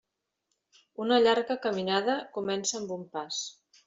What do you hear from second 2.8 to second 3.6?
amb un pas.